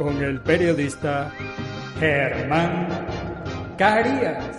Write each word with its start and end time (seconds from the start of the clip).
con 0.00 0.16
el 0.24 0.40
periodista 0.40 1.30
Germán 1.98 2.88
Carías. 3.76 4.56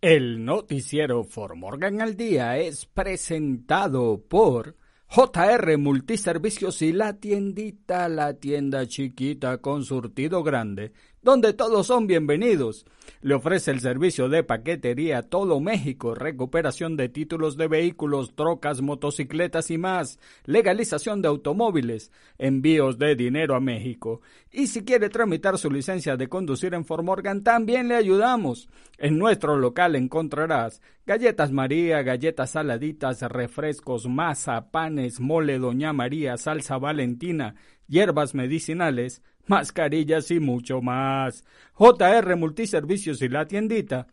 El 0.00 0.44
noticiero 0.44 1.22
For 1.22 1.54
Morgan 1.54 2.00
al 2.00 2.16
Día 2.16 2.58
es 2.58 2.86
presentado 2.86 4.24
por 4.28 4.74
JR 5.08 5.78
Multiservicios 5.78 6.82
y 6.82 6.92
la 6.92 7.20
tiendita, 7.20 8.08
la 8.08 8.34
tienda 8.34 8.84
chiquita 8.88 9.58
con 9.58 9.84
surtido 9.84 10.42
grande, 10.42 10.92
donde 11.26 11.54
todos 11.54 11.88
son 11.88 12.06
bienvenidos. 12.06 12.86
Le 13.20 13.34
ofrece 13.34 13.72
el 13.72 13.80
servicio 13.80 14.28
de 14.28 14.44
paquetería 14.44 15.22
todo 15.22 15.58
México, 15.58 16.14
recuperación 16.14 16.96
de 16.96 17.08
títulos 17.08 17.56
de 17.56 17.66
vehículos, 17.66 18.36
trocas, 18.36 18.80
motocicletas 18.80 19.72
y 19.72 19.76
más, 19.76 20.20
legalización 20.44 21.22
de 21.22 21.28
automóviles, 21.28 22.12
envíos 22.38 22.96
de 22.98 23.16
dinero 23.16 23.56
a 23.56 23.60
México. 23.60 24.20
Y 24.52 24.68
si 24.68 24.84
quiere 24.84 25.08
tramitar 25.08 25.58
su 25.58 25.68
licencia 25.68 26.16
de 26.16 26.28
conducir 26.28 26.74
en 26.74 26.84
Formorgan, 26.84 27.42
también 27.42 27.88
le 27.88 27.96
ayudamos. 27.96 28.68
En 28.96 29.18
nuestro 29.18 29.56
local 29.56 29.96
encontrarás 29.96 30.80
galletas 31.06 31.52
María, 31.52 32.02
galletas 32.02 32.50
saladitas, 32.50 33.22
refrescos, 33.22 34.08
masa, 34.08 34.70
panes, 34.70 35.20
mole 35.20 35.58
Doña 35.58 35.92
María, 35.92 36.36
salsa 36.36 36.78
Valentina, 36.78 37.54
hierbas 37.88 38.34
medicinales, 38.34 39.22
mascarillas 39.46 40.30
y 40.30 40.40
mucho 40.40 40.82
más. 40.82 41.44
JR 41.74 42.36
Multiservicios 42.36 43.22
y 43.22 43.28
la 43.28 43.46
tiendita. 43.46 44.08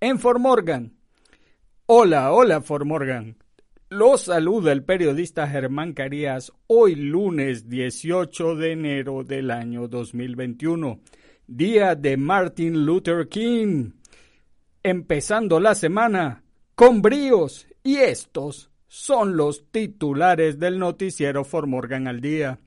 en 0.00 0.18
Fort 0.18 0.40
Morgan. 0.40 0.96
Hola, 1.86 2.32
hola 2.32 2.60
Fort 2.60 2.84
Morgan. 2.84 3.36
Los 3.88 4.22
saluda 4.22 4.72
el 4.72 4.82
periodista 4.82 5.46
Germán 5.46 5.92
Carías 5.92 6.52
hoy 6.66 6.96
lunes 6.96 7.68
18 7.68 8.56
de 8.56 8.72
enero 8.72 9.22
del 9.22 9.52
año 9.52 9.86
2021, 9.86 10.98
día 11.46 11.94
de 11.94 12.16
Martin 12.16 12.84
Luther 12.84 13.28
King. 13.28 13.92
Empezando 14.82 15.60
la 15.60 15.76
semana 15.76 16.42
con 16.74 17.00
bríos 17.00 17.68
y 17.84 17.98
estos 17.98 18.72
son 18.88 19.36
los 19.36 19.70
titulares 19.70 20.58
del 20.58 20.80
noticiero 20.80 21.44
Formorgan 21.44 22.08
al 22.08 22.20
día. 22.20 22.58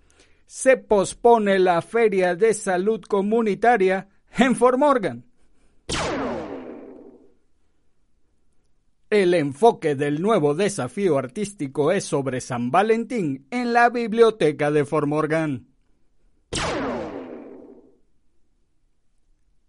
Se 0.46 0.78
pospone 0.78 1.60
la 1.60 1.82
feria 1.82 2.34
de 2.34 2.54
salud 2.54 3.02
comunitaria 3.02 4.08
en 4.38 4.56
Formorgan. 4.56 5.29
El 9.10 9.34
enfoque 9.34 9.96
del 9.96 10.22
nuevo 10.22 10.54
desafío 10.54 11.18
artístico 11.18 11.92
es 11.92 12.04
sobre 12.04 12.42
San 12.42 12.70
Valentín 12.70 13.48
en 13.50 13.74
la 13.74 13.90
biblioteca 13.90 14.70
de 14.70 14.86
Formorgan. 14.86 15.66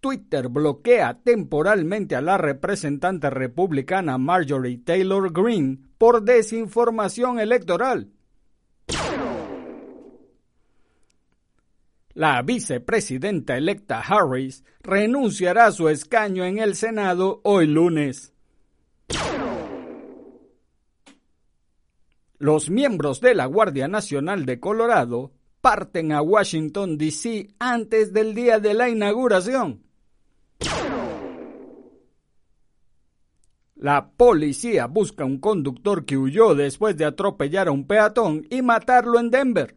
Twitter 0.00 0.48
bloquea 0.48 1.20
temporalmente 1.22 2.16
a 2.16 2.20
la 2.20 2.36
representante 2.36 3.30
republicana 3.30 4.18
Marjorie 4.18 4.76
Taylor 4.76 5.32
Greene 5.32 5.78
por 5.96 6.22
desinformación 6.22 7.40
electoral. 7.40 8.10
La 12.12 12.42
vicepresidenta 12.42 13.56
electa 13.56 14.00
Harris 14.00 14.64
renunciará 14.82 15.66
a 15.66 15.72
su 15.72 15.88
escaño 15.88 16.44
en 16.44 16.58
el 16.58 16.76
Senado 16.76 17.40
hoy 17.44 17.66
lunes. 17.66 18.34
Los 22.38 22.70
miembros 22.70 23.20
de 23.20 23.34
la 23.34 23.44
Guardia 23.44 23.86
Nacional 23.86 24.46
de 24.46 24.58
Colorado 24.60 25.32
parten 25.60 26.12
a 26.12 26.22
Washington, 26.22 26.96
D.C. 26.96 27.48
antes 27.58 28.14
del 28.14 28.34
día 28.34 28.58
de 28.58 28.72
la 28.72 28.88
inauguración. 28.88 29.82
La 33.76 34.10
policía 34.10 34.86
busca 34.86 35.24
un 35.24 35.38
conductor 35.38 36.04
que 36.04 36.16
huyó 36.16 36.54
después 36.54 36.96
de 36.96 37.06
atropellar 37.06 37.68
a 37.68 37.72
un 37.72 37.86
peatón 37.86 38.46
y 38.50 38.62
matarlo 38.62 39.18
en 39.18 39.30
Denver. 39.30 39.76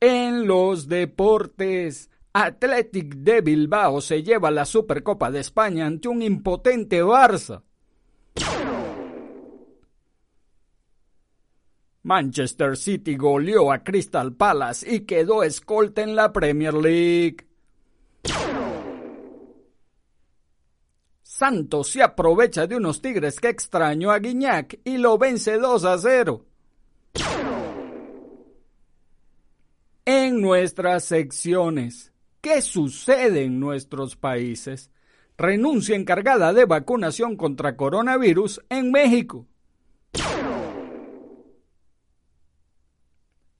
En 0.00 0.46
los 0.46 0.88
deportes, 0.88 2.10
Athletic 2.38 3.14
de 3.14 3.40
Bilbao 3.40 4.02
se 4.02 4.22
lleva 4.22 4.50
la 4.50 4.66
Supercopa 4.66 5.30
de 5.30 5.40
España 5.40 5.86
ante 5.86 6.08
un 6.08 6.20
impotente 6.20 7.02
Barça. 7.02 7.62
Manchester 12.02 12.76
City 12.76 13.16
goleó 13.16 13.72
a 13.72 13.82
Crystal 13.82 14.34
Palace 14.34 14.96
y 14.96 15.00
quedó 15.06 15.42
escolta 15.44 16.02
en 16.02 16.14
la 16.14 16.30
Premier 16.30 16.74
League. 16.74 17.38
Santos 21.22 21.88
se 21.88 22.02
aprovecha 22.02 22.66
de 22.66 22.76
unos 22.76 23.00
Tigres 23.00 23.40
que 23.40 23.48
extrañó 23.48 24.10
a 24.10 24.18
Guiñac 24.18 24.78
y 24.84 24.98
lo 24.98 25.16
vence 25.16 25.56
2 25.56 25.84
a 25.86 25.96
0. 25.96 26.44
En 30.04 30.42
nuestras 30.42 31.04
secciones, 31.04 32.12
¿qué 32.46 32.62
sucede 32.62 33.42
en 33.42 33.58
nuestros 33.58 34.14
países? 34.14 34.92
Renuncia 35.36 35.96
encargada 35.96 36.52
de 36.52 36.64
vacunación 36.64 37.34
contra 37.34 37.76
coronavirus 37.76 38.64
en 38.68 38.92
México. 38.92 39.48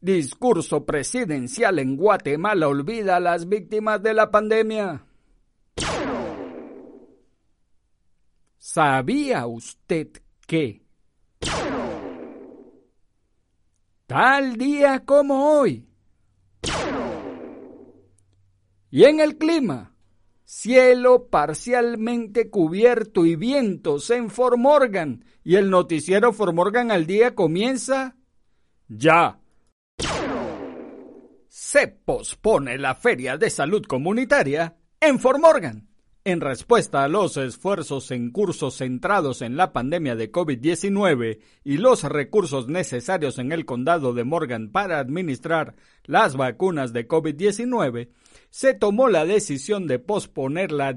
Discurso 0.01 0.87
presidencial 0.87 1.81
en 1.81 1.97
Guatemala 1.97 2.69
olvida 2.69 3.17
a 3.17 3.21
las 3.21 3.49
víctimas 3.49 4.01
de 4.05 4.15
la 4.15 4.31
pandemia. 4.31 5.05
¿Sabía 8.57 9.49
usted 9.49 10.11
que 10.47 10.81
tal 14.07 14.57
día 14.57 15.03
como 15.05 15.59
hoy 15.59 15.89
y 18.97 19.05
en 19.05 19.21
el 19.21 19.37
clima, 19.37 19.93
cielo 20.47 21.29
parcialmente 21.29 22.49
cubierto 22.49 23.27
y 23.27 23.37
vientos 23.37 24.09
en 24.09 24.31
Formorgan 24.31 25.23
y 25.45 25.57
el 25.57 25.69
noticiero 25.69 26.33
Formorgan 26.33 26.91
al 26.91 27.05
día 27.05 27.35
comienza 27.35 28.17
ya. 28.89 29.39
Se 31.47 31.89
pospone 31.89 32.79
la 32.79 32.95
Feria 32.95 33.37
de 33.37 33.51
Salud 33.51 33.85
Comunitaria 33.85 34.79
en 34.99 35.19
Formorgan 35.19 35.91
en 36.27 36.41
respuesta 36.41 37.05
a 37.05 37.09
los 37.09 37.37
esfuerzos 37.37 38.11
en 38.11 38.33
curso 38.33 38.73
centrados 38.73 39.43
en 39.43 39.57
la 39.57 39.73
pandemia 39.73 40.17
de 40.17 40.33
COVID-19 40.33 41.39
y 41.63 41.77
los 41.77 42.03
recursos 42.03 42.67
necesarios 42.67 43.39
en 43.39 43.53
el 43.53 43.65
condado 43.65 44.13
de 44.13 44.25
Morgan 44.25 44.73
para 44.73 44.99
administrar 44.99 45.77
las 46.05 46.35
vacunas 46.35 46.93
de 46.93 47.07
COVID-19, 47.07 48.09
se 48.57 48.73
tomó 48.73 49.11
la 49.11 49.27
decisión 49.27 49.87
de 49.87 49.99
posponer 49.99 50.73
la, 50.73 50.97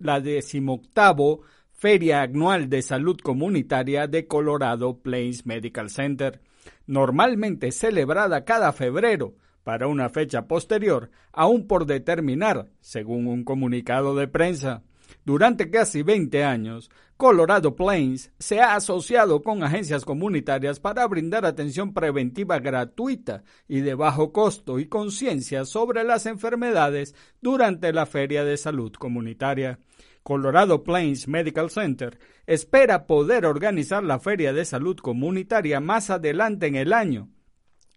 la 0.00 0.20
decimoctavo 0.20 1.40
Feria 1.72 2.20
Anual 2.20 2.68
de 2.68 2.82
Salud 2.82 3.16
Comunitaria 3.22 4.06
de 4.06 4.26
Colorado 4.26 4.98
Plains 4.98 5.46
Medical 5.46 5.88
Center, 5.88 6.42
normalmente 6.86 7.72
celebrada 7.72 8.44
cada 8.44 8.74
febrero, 8.74 9.36
para 9.64 9.88
una 9.88 10.10
fecha 10.10 10.46
posterior, 10.46 11.10
aún 11.32 11.66
por 11.66 11.86
determinar, 11.86 12.68
según 12.82 13.26
un 13.26 13.42
comunicado 13.42 14.14
de 14.14 14.28
prensa. 14.28 14.82
Durante 15.24 15.70
casi 15.70 16.02
20 16.02 16.44
años, 16.44 16.90
Colorado 17.16 17.76
Plains 17.76 18.30
se 18.38 18.60
ha 18.60 18.74
asociado 18.74 19.42
con 19.42 19.62
agencias 19.62 20.04
comunitarias 20.04 20.80
para 20.80 21.06
brindar 21.06 21.46
atención 21.46 21.94
preventiva 21.94 22.58
gratuita 22.58 23.42
y 23.66 23.80
de 23.80 23.94
bajo 23.94 24.32
costo 24.32 24.78
y 24.78 24.86
conciencia 24.86 25.64
sobre 25.64 26.04
las 26.04 26.26
enfermedades 26.26 27.14
durante 27.40 27.92
la 27.94 28.04
Feria 28.04 28.44
de 28.44 28.58
Salud 28.58 28.92
Comunitaria. 28.92 29.78
Colorado 30.22 30.84
Plains 30.84 31.26
Medical 31.26 31.70
Center 31.70 32.18
espera 32.46 33.06
poder 33.06 33.46
organizar 33.46 34.04
la 34.04 34.18
Feria 34.18 34.52
de 34.52 34.66
Salud 34.66 34.96
Comunitaria 34.96 35.80
más 35.80 36.10
adelante 36.10 36.66
en 36.66 36.76
el 36.76 36.92
año, 36.92 37.30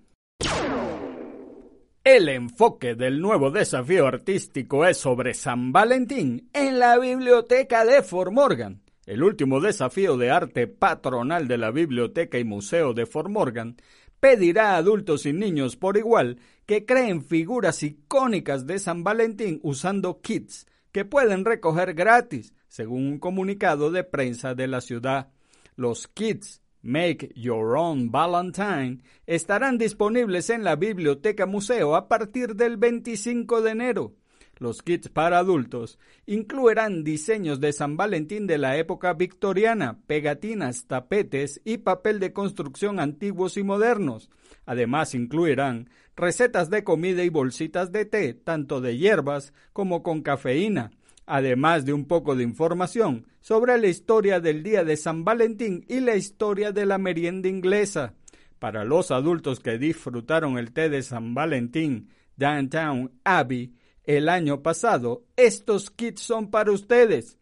El 2.03 2.29
enfoque 2.29 2.95
del 2.95 3.19
nuevo 3.19 3.51
desafío 3.51 4.07
artístico 4.07 4.85
es 4.85 4.97
sobre 4.97 5.33
San 5.33 5.73
Valentín 5.73 6.49
en 6.53 6.79
la 6.79 6.97
biblioteca 6.97 7.83
de 7.83 8.01
Fort 8.01 8.31
Morgan. 8.31 8.81
El 9.05 9.23
último 9.23 9.59
desafío 9.59 10.15
de 10.17 10.31
arte 10.31 10.67
patronal 10.67 11.47
de 11.47 11.57
la 11.57 11.71
Biblioteca 11.71 12.39
y 12.39 12.43
Museo 12.43 12.93
de 12.93 13.05
Fort 13.05 13.29
Morgan 13.29 13.77
pedirá 14.19 14.71
a 14.71 14.77
adultos 14.77 15.25
y 15.25 15.33
niños 15.33 15.75
por 15.75 15.97
igual 15.97 16.39
que 16.67 16.85
creen 16.85 17.23
figuras 17.23 17.81
icónicas 17.81 18.67
de 18.67 18.77
San 18.77 19.03
Valentín 19.03 19.59
usando 19.63 20.21
kits 20.21 20.67
que 20.91 21.05
pueden 21.05 21.45
recoger 21.45 21.93
gratis, 21.93 22.53
según 22.67 23.07
un 23.07 23.19
comunicado 23.19 23.89
de 23.89 24.03
prensa 24.03 24.53
de 24.53 24.67
la 24.67 24.81
ciudad. 24.81 25.31
Los 25.77 26.07
kits 26.07 26.61
Make 26.81 27.31
Your 27.35 27.77
Own 27.77 28.11
Valentine 28.11 28.99
estarán 29.25 29.77
disponibles 29.77 30.49
en 30.49 30.63
la 30.63 30.75
Biblioteca 30.75 31.45
Museo 31.45 31.95
a 31.95 32.09
partir 32.09 32.55
del 32.55 32.77
25 32.77 33.61
de 33.61 33.71
enero. 33.71 34.15
Los 34.59 34.81
kits 34.81 35.09
para 35.09 35.37
adultos 35.37 35.99
incluirán 36.25 37.03
diseños 37.03 37.59
de 37.59 37.73
San 37.73 37.95
Valentín 37.95 38.47
de 38.47 38.57
la 38.57 38.77
época 38.77 39.13
victoriana, 39.13 39.99
pegatinas, 40.07 40.87
tapetes 40.87 41.61
y 41.63 41.77
papel 41.77 42.19
de 42.19 42.33
construcción 42.33 42.99
antiguos 42.99 43.57
y 43.57 43.63
modernos. 43.63 44.29
Además 44.65 45.13
incluirán 45.13 45.89
recetas 46.15 46.69
de 46.69 46.83
comida 46.83 47.23
y 47.23 47.29
bolsitas 47.29 47.91
de 47.91 48.05
té, 48.05 48.33
tanto 48.33 48.81
de 48.81 48.97
hierbas 48.97 49.53
como 49.73 50.01
con 50.01 50.21
cafeína, 50.21 50.91
además 51.27 51.85
de 51.85 51.93
un 51.93 52.05
poco 52.05 52.35
de 52.35 52.43
información 52.43 53.27
sobre 53.41 53.77
la 53.77 53.87
historia 53.87 54.39
del 54.39 54.63
día 54.63 54.83
de 54.83 54.97
San 54.97 55.23
Valentín 55.23 55.85
y 55.87 55.99
la 55.99 56.15
historia 56.15 56.71
de 56.71 56.85
la 56.85 56.97
merienda 56.97 57.47
inglesa. 57.47 58.15
Para 58.57 58.83
los 58.83 59.11
adultos 59.11 59.59
que 59.59 59.77
disfrutaron 59.77 60.57
el 60.57 60.73
té 60.73 60.89
de 60.89 61.03
San 61.03 61.35
Valentín, 61.35 62.09
Downtown 62.37 63.11
Abbey 63.23 63.76
el 64.07 64.29
año 64.29 64.63
pasado. 64.63 65.23
Estos 65.35 65.91
kits 65.91 66.21
son 66.21 66.49
para 66.49 66.71
ustedes. 66.71 67.37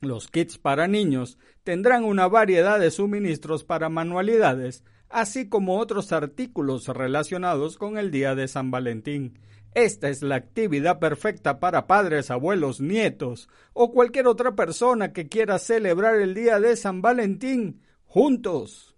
Los 0.00 0.26
kits 0.26 0.58
para 0.58 0.88
niños 0.88 1.38
tendrán 1.62 2.02
una 2.02 2.26
variedad 2.26 2.80
de 2.80 2.90
suministros 2.90 3.62
para 3.62 3.88
manualidades, 3.88 4.82
así 5.08 5.48
como 5.48 5.78
otros 5.78 6.10
artículos 6.10 6.88
relacionados 6.88 7.76
con 7.76 7.98
el 7.98 8.10
Día 8.10 8.34
de 8.34 8.48
San 8.48 8.72
Valentín. 8.72 9.38
Esta 9.74 10.08
es 10.08 10.22
la 10.22 10.34
actividad 10.34 10.98
perfecta 10.98 11.60
para 11.60 11.86
padres, 11.86 12.30
abuelos, 12.30 12.80
nietos 12.80 13.48
o 13.72 13.92
cualquier 13.92 14.26
otra 14.26 14.56
persona 14.56 15.12
que 15.12 15.28
quiera 15.28 15.58
celebrar 15.58 16.16
el 16.16 16.34
Día 16.34 16.58
de 16.58 16.74
San 16.76 17.00
Valentín 17.00 17.80
juntos. 18.04 18.96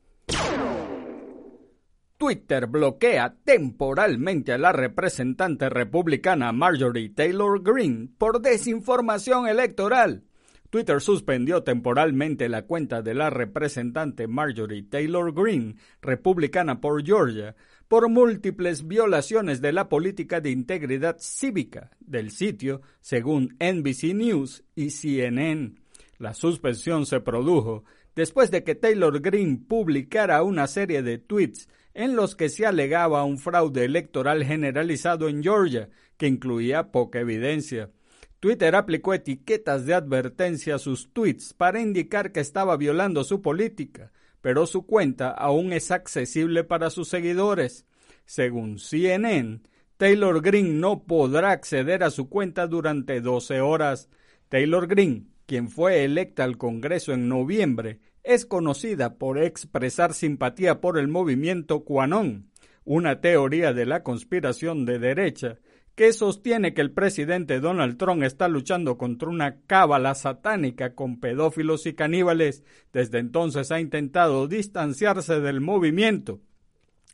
Twitter 2.16 2.68
bloquea 2.68 3.34
temporalmente 3.44 4.52
a 4.52 4.58
la 4.58 4.72
representante 4.72 5.68
republicana 5.68 6.52
Marjorie 6.52 7.10
Taylor 7.10 7.60
Greene 7.62 8.08
por 8.16 8.40
desinformación 8.40 9.48
electoral. 9.48 10.22
Twitter 10.70 11.00
suspendió 11.00 11.62
temporalmente 11.62 12.48
la 12.48 12.62
cuenta 12.62 13.02
de 13.02 13.14
la 13.14 13.30
representante 13.30 14.26
Marjorie 14.26 14.84
Taylor 14.84 15.32
Greene, 15.32 15.76
republicana 16.00 16.80
por 16.80 17.04
Georgia, 17.04 17.56
por 17.88 18.08
múltiples 18.08 18.86
violaciones 18.86 19.60
de 19.60 19.72
la 19.72 19.88
política 19.88 20.40
de 20.40 20.50
integridad 20.50 21.16
cívica 21.18 21.90
del 22.00 22.30
sitio, 22.30 22.80
según 23.00 23.56
NBC 23.60 24.14
News 24.14 24.64
y 24.74 24.90
CNN. 24.90 25.74
La 26.18 26.34
suspensión 26.34 27.06
se 27.06 27.20
produjo 27.20 27.84
después 28.14 28.50
de 28.50 28.62
que 28.62 28.74
Taylor 28.74 29.20
Greene 29.20 29.58
publicara 29.68 30.42
una 30.42 30.66
serie 30.68 31.02
de 31.02 31.18
tweets 31.18 31.68
en 31.94 32.16
los 32.16 32.36
que 32.36 32.48
se 32.48 32.66
alegaba 32.66 33.24
un 33.24 33.38
fraude 33.38 33.84
electoral 33.84 34.44
generalizado 34.44 35.28
en 35.28 35.42
Georgia, 35.42 35.88
que 36.16 36.26
incluía 36.26 36.90
poca 36.90 37.20
evidencia. 37.20 37.90
Twitter 38.40 38.74
aplicó 38.74 39.14
etiquetas 39.14 39.86
de 39.86 39.94
advertencia 39.94 40.74
a 40.74 40.78
sus 40.78 41.12
tweets 41.12 41.54
para 41.54 41.80
indicar 41.80 42.32
que 42.32 42.40
estaba 42.40 42.76
violando 42.76 43.24
su 43.24 43.40
política, 43.40 44.12
pero 44.40 44.66
su 44.66 44.84
cuenta 44.84 45.30
aún 45.30 45.72
es 45.72 45.90
accesible 45.90 46.64
para 46.64 46.90
sus 46.90 47.08
seguidores. 47.08 47.86
Según 48.26 48.78
CNN, 48.78 49.62
Taylor 49.96 50.42
Green 50.42 50.80
no 50.80 51.04
podrá 51.04 51.52
acceder 51.52 52.02
a 52.02 52.10
su 52.10 52.28
cuenta 52.28 52.66
durante 52.66 53.20
12 53.20 53.60
horas. 53.60 54.10
Taylor 54.50 54.86
Green, 54.88 55.30
quien 55.46 55.70
fue 55.70 56.04
electa 56.04 56.44
al 56.44 56.58
Congreso 56.58 57.12
en 57.12 57.28
noviembre, 57.28 58.00
es 58.24 58.46
conocida 58.46 59.16
por 59.16 59.38
expresar 59.38 60.14
simpatía 60.14 60.80
por 60.80 60.98
el 60.98 61.08
movimiento 61.08 61.84
QAnon, 61.84 62.50
una 62.84 63.20
teoría 63.20 63.72
de 63.72 63.86
la 63.86 64.02
conspiración 64.02 64.86
de 64.86 64.98
derecha 64.98 65.58
que 65.94 66.12
sostiene 66.12 66.74
que 66.74 66.80
el 66.80 66.90
presidente 66.90 67.60
Donald 67.60 67.98
Trump 67.98 68.24
está 68.24 68.48
luchando 68.48 68.98
contra 68.98 69.28
una 69.28 69.60
cábala 69.66 70.14
satánica 70.14 70.94
con 70.94 71.20
pedófilos 71.20 71.86
y 71.86 71.94
caníbales. 71.94 72.64
Desde 72.92 73.18
entonces 73.18 73.70
ha 73.70 73.78
intentado 73.78 74.48
distanciarse 74.48 75.40
del 75.40 75.60
movimiento. 75.60 76.40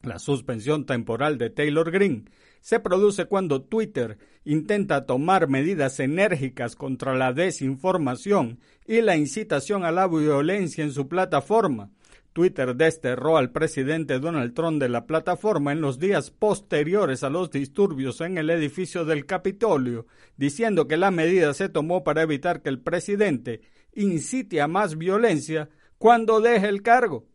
La 0.02 0.19
suspensión 0.19 0.87
temporal 0.87 1.37
de 1.37 1.50
Taylor 1.50 1.90
Green 1.90 2.31
se 2.61 2.81
produce 2.81 3.26
cuando 3.26 3.62
Twitter 3.62 4.19
intenta 4.45 5.07
tomar 5.07 5.49
medidas 5.49 6.00
enérgicas 6.00 6.76
contra 6.76 7.14
la 7.14 7.33
desinformación 7.33 8.61
y 8.87 9.00
la 9.00 9.17
incitación 9.17 9.85
a 9.85 9.90
la 9.90 10.07
violencia 10.07 10.85
en 10.85 10.93
su 10.93 11.09
plataforma. 11.09 11.90
Twitter 12.33 12.76
desterró 12.76 13.37
al 13.37 13.50
presidente 13.50 14.21
Donald 14.21 14.55
Trump 14.55 14.81
de 14.81 14.88
la 14.88 15.07
plataforma 15.07 15.73
en 15.73 15.81
los 15.81 15.99
días 15.99 16.31
posteriores 16.31 17.25
a 17.25 17.31
los 17.31 17.50
disturbios 17.50 18.21
en 18.21 18.38
el 18.38 18.50
edificio 18.50 19.05
del 19.05 19.26
Capitolio, 19.26 20.07
diciendo 20.37 20.87
que 20.87 20.97
la 20.97 21.11
medida 21.11 21.52
se 21.55 21.69
tomó 21.69 22.05
para 22.05 22.23
evitar 22.23 22.62
que 22.62 22.69
el 22.69 22.81
presidente 22.81 23.62
incite 23.95 24.61
a 24.61 24.69
más 24.69 24.97
violencia 24.97 25.69
cuando 25.99 26.40
deje 26.40 26.69
el 26.69 26.83
cargo. 26.83 27.26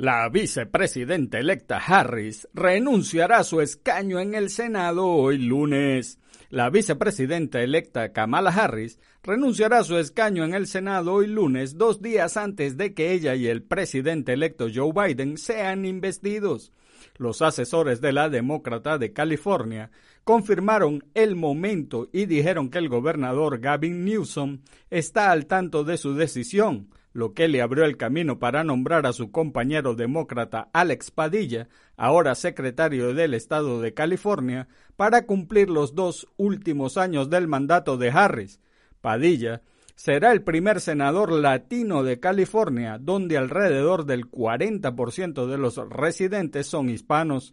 La 0.00 0.28
vicepresidenta 0.28 1.40
electa 1.40 1.78
Harris 1.78 2.46
renunciará 2.54 3.38
a 3.38 3.44
su 3.44 3.60
escaño 3.60 4.20
en 4.20 4.36
el 4.36 4.48
Senado 4.48 5.08
hoy 5.08 5.38
lunes. 5.38 6.20
La 6.50 6.70
vicepresidenta 6.70 7.60
electa 7.62 8.12
Kamala 8.12 8.50
Harris 8.50 9.00
renunciará 9.24 9.78
a 9.78 9.82
su 9.82 9.98
escaño 9.98 10.44
en 10.44 10.54
el 10.54 10.68
Senado 10.68 11.14
hoy 11.14 11.26
lunes, 11.26 11.78
dos 11.78 12.00
días 12.00 12.36
antes 12.36 12.76
de 12.76 12.94
que 12.94 13.10
ella 13.10 13.34
y 13.34 13.48
el 13.48 13.64
presidente 13.64 14.34
electo 14.34 14.68
Joe 14.72 14.92
Biden 14.92 15.36
sean 15.36 15.84
investidos. 15.84 16.72
Los 17.16 17.42
asesores 17.42 18.00
de 18.00 18.12
la 18.12 18.28
demócrata 18.28 18.98
de 18.98 19.12
California 19.12 19.90
confirmaron 20.22 21.02
el 21.14 21.34
momento 21.34 22.08
y 22.12 22.26
dijeron 22.26 22.70
que 22.70 22.78
el 22.78 22.88
gobernador 22.88 23.58
Gavin 23.58 24.04
Newsom 24.04 24.60
está 24.90 25.32
al 25.32 25.46
tanto 25.46 25.82
de 25.82 25.96
su 25.96 26.14
decisión 26.14 26.88
lo 27.18 27.34
que 27.34 27.48
le 27.48 27.62
abrió 27.62 27.84
el 27.84 27.96
camino 27.96 28.38
para 28.38 28.62
nombrar 28.62 29.04
a 29.04 29.12
su 29.12 29.32
compañero 29.32 29.96
demócrata 29.96 30.68
Alex 30.72 31.10
Padilla, 31.10 31.68
ahora 31.96 32.36
secretario 32.36 33.12
del 33.12 33.34
Estado 33.34 33.80
de 33.80 33.92
California, 33.92 34.68
para 34.94 35.26
cumplir 35.26 35.68
los 35.68 35.96
dos 35.96 36.28
últimos 36.36 36.96
años 36.96 37.28
del 37.28 37.48
mandato 37.48 37.96
de 37.96 38.10
Harris. 38.10 38.60
Padilla 39.00 39.62
será 39.96 40.30
el 40.30 40.42
primer 40.42 40.80
senador 40.80 41.32
latino 41.32 42.04
de 42.04 42.20
California, 42.20 42.98
donde 43.00 43.36
alrededor 43.36 44.06
del 44.06 44.30
40% 44.30 45.46
de 45.48 45.58
los 45.58 45.76
residentes 45.90 46.68
son 46.68 46.88
hispanos. 46.88 47.52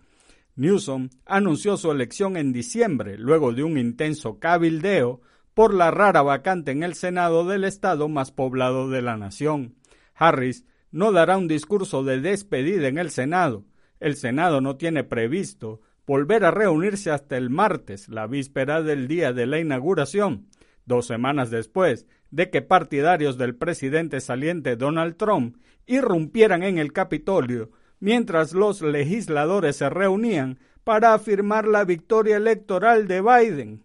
Newsom 0.56 1.10
anunció 1.26 1.76
su 1.76 1.92
elección 1.92 2.38
en 2.38 2.54
diciembre, 2.54 3.18
luego 3.18 3.52
de 3.52 3.64
un 3.64 3.80
intenso 3.80 4.38
cabildeo 4.38 5.22
por 5.56 5.74
la 5.74 5.90
rara 5.90 6.22
vacante 6.22 6.72
en 6.72 6.84
el 6.84 6.94
Senado 6.94 7.46
del 7.46 7.64
estado 7.64 8.10
más 8.10 8.32
poblado 8.32 8.90
de 8.90 9.02
la 9.02 9.18
nación. 9.18 9.74
Harris 10.14 10.66
no 10.92 11.12
dará 11.12 11.38
un 11.38 11.48
discurso 11.48 12.04
de 12.04 12.20
despedida 12.20 12.90
en 12.90 12.98
el 12.98 13.10
Senado. 13.10 13.64
El 14.00 14.18
Senado 14.18 14.60
no 14.60 14.76
tiene 14.76 15.06
previsto 15.06 15.82
volver 16.06 16.44
a 16.44 16.52
reunirse 16.52 17.10
hasta 17.10 17.38
el 17.38 17.50
martes, 17.50 18.10
la 18.10 18.28
víspera 18.28 18.84
del 18.84 19.08
día 19.08 19.32
de 19.32 19.48
la 19.48 19.60
inauguración, 19.60 20.48
dos 20.86 21.08
semanas 21.08 21.50
después 21.50 22.06
de 22.32 22.50
que 22.50 22.62
partidarios 22.62 23.38
del 23.38 23.56
presidente 23.56 24.20
saliente 24.20 24.76
Donald 24.76 25.16
Trump 25.16 25.56
irrumpieran 25.86 26.64
en 26.64 26.80
el 26.80 26.92
Capitolio 26.92 27.72
mientras 28.02 28.54
los 28.54 28.82
legisladores 28.82 29.78
se 29.78 29.90
reunían 29.90 30.60
para 30.84 31.14
afirmar 31.14 31.66
la 31.66 31.86
victoria 31.86 32.36
electoral 32.36 33.08
de 33.08 33.22
Biden. 33.22 33.85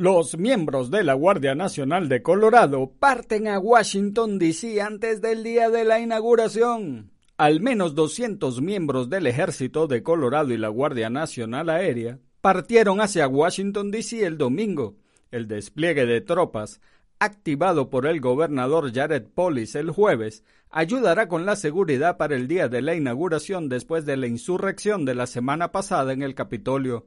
Los 0.00 0.38
miembros 0.38 0.90
de 0.90 1.04
la 1.04 1.12
Guardia 1.12 1.54
Nacional 1.54 2.08
de 2.08 2.22
Colorado 2.22 2.90
parten 2.98 3.48
a 3.48 3.58
Washington, 3.58 4.38
D.C. 4.38 4.80
antes 4.80 5.20
del 5.20 5.42
día 5.42 5.68
de 5.68 5.84
la 5.84 6.00
inauguración. 6.00 7.10
Al 7.36 7.60
menos 7.60 7.94
200 7.94 8.62
miembros 8.62 9.10
del 9.10 9.26
Ejército 9.26 9.88
de 9.88 10.02
Colorado 10.02 10.54
y 10.54 10.56
la 10.56 10.68
Guardia 10.68 11.10
Nacional 11.10 11.68
Aérea 11.68 12.18
partieron 12.40 13.02
hacia 13.02 13.28
Washington, 13.28 13.90
D.C. 13.90 14.24
el 14.24 14.38
domingo. 14.38 14.96
El 15.30 15.46
despliegue 15.48 16.06
de 16.06 16.22
tropas, 16.22 16.80
activado 17.18 17.90
por 17.90 18.06
el 18.06 18.22
gobernador 18.22 18.94
Jared 18.94 19.24
Polis 19.24 19.74
el 19.74 19.90
jueves, 19.90 20.44
ayudará 20.70 21.28
con 21.28 21.44
la 21.44 21.56
seguridad 21.56 22.16
para 22.16 22.36
el 22.36 22.48
día 22.48 22.68
de 22.70 22.80
la 22.80 22.94
inauguración 22.94 23.68
después 23.68 24.06
de 24.06 24.16
la 24.16 24.28
insurrección 24.28 25.04
de 25.04 25.14
la 25.14 25.26
semana 25.26 25.72
pasada 25.72 26.14
en 26.14 26.22
el 26.22 26.34
Capitolio. 26.34 27.06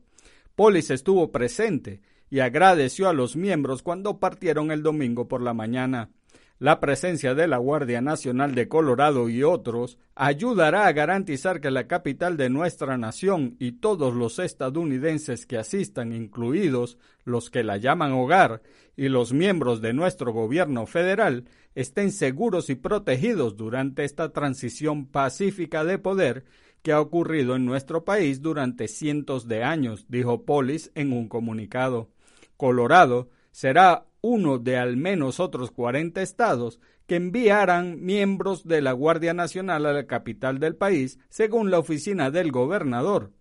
Polis 0.55 0.91
estuvo 0.91 1.31
presente 1.31 2.01
y 2.33 2.39
agradeció 2.39 3.09
a 3.09 3.13
los 3.13 3.35
miembros 3.35 3.83
cuando 3.83 4.17
partieron 4.17 4.71
el 4.71 4.81
domingo 4.81 5.27
por 5.27 5.43
la 5.43 5.53
mañana. 5.53 6.09
La 6.57 6.79
presencia 6.79 7.35
de 7.35 7.45
la 7.47 7.57
Guardia 7.57 8.01
Nacional 8.01 8.55
de 8.55 8.67
Colorado 8.67 9.29
y 9.29 9.43
otros 9.43 9.99
ayudará 10.15 10.87
a 10.87 10.93
garantizar 10.93 11.61
que 11.61 11.69
la 11.69 11.85
capital 11.85 12.35
de 12.35 12.49
nuestra 12.49 12.97
nación 12.97 13.55
y 13.59 13.73
todos 13.73 14.15
los 14.15 14.39
estadounidenses 14.39 15.45
que 15.45 15.59
asistan, 15.59 16.11
incluidos 16.11 16.97
los 17.23 17.51
que 17.51 17.63
la 17.63 17.77
llaman 17.77 18.13
hogar 18.13 18.63
y 18.97 19.09
los 19.09 19.31
miembros 19.31 19.79
de 19.79 19.93
nuestro 19.93 20.33
gobierno 20.33 20.87
federal, 20.87 21.45
estén 21.75 22.11
seguros 22.11 22.71
y 22.71 22.73
protegidos 22.73 23.57
durante 23.57 24.05
esta 24.05 24.33
transición 24.33 25.05
pacífica 25.05 25.83
de 25.83 25.99
poder 25.99 26.45
que 26.81 26.93
ha 26.93 26.99
ocurrido 26.99 27.55
en 27.55 27.67
nuestro 27.67 28.03
país 28.03 28.41
durante 28.41 28.87
cientos 28.87 29.47
de 29.47 29.63
años, 29.63 30.07
dijo 30.09 30.45
Polis 30.45 30.91
en 30.95 31.13
un 31.13 31.29
comunicado. 31.29 32.09
Colorado 32.57 33.29
será 33.51 34.05
uno 34.21 34.57
de 34.57 34.77
al 34.77 34.97
menos 34.97 35.39
otros 35.39 35.71
40 35.71 36.21
estados 36.21 36.79
que 37.05 37.15
enviarán 37.15 38.03
miembros 38.03 38.65
de 38.65 38.81
la 38.81 38.93
Guardia 38.93 39.33
Nacional 39.33 39.85
a 39.85 39.93
la 39.93 40.07
capital 40.07 40.59
del 40.59 40.75
país, 40.75 41.19
según 41.29 41.69
la 41.69 41.79
oficina 41.79 42.31
del 42.31 42.51
gobernador. 42.51 43.31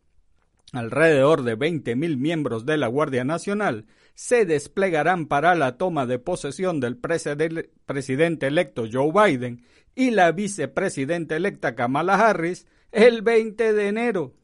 Alrededor 0.72 1.42
de 1.42 1.56
20.000 1.56 2.16
miembros 2.16 2.64
de 2.66 2.78
la 2.78 2.88
Guardia 2.88 3.24
Nacional 3.24 3.86
se 4.14 4.46
desplegarán 4.46 5.26
para 5.26 5.54
la 5.54 5.76
toma 5.76 6.06
de 6.06 6.18
posesión 6.18 6.80
del 6.80 6.96
presidente 6.96 8.46
electo 8.46 8.84
Joe 8.90 9.12
Biden 9.12 9.64
y 9.94 10.10
la 10.10 10.32
vicepresidenta 10.32 11.36
electa 11.36 11.74
Kamala 11.74 12.14
Harris 12.14 12.66
el 12.90 13.22
20 13.22 13.72
de 13.72 13.88
enero. 13.88 14.34